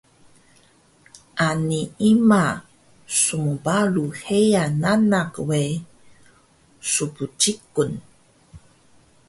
Ani 1.47 1.81
ima 2.11 2.43
smparu 3.19 4.05
heya 4.21 4.63
nanak 4.81 5.31
we 5.47 5.61
sbciqun 6.91 7.91